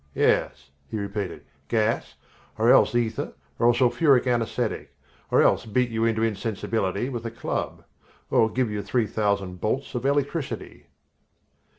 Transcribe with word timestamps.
"Yes," 0.15 0.71
he 0.89 0.97
repeated, 0.97 1.45
"gas, 1.67 2.15
or 2.57 2.71
else 2.71 2.95
ether 2.95 3.33
or 3.59 3.69
a 3.69 3.73
sulphuric 3.75 4.25
anesthetic, 4.25 4.95
or 5.29 5.43
else 5.43 5.67
beat 5.67 5.91
you 5.91 6.05
into 6.05 6.23
insensibility 6.23 7.07
with 7.07 7.23
a 7.23 7.29
club, 7.29 7.83
or 8.31 8.49
give 8.49 8.71
you 8.71 8.81
three 8.81 9.05
thousand 9.05 9.57
bolts 9.61 9.93
of 9.93 10.03
electricity." 10.03 10.87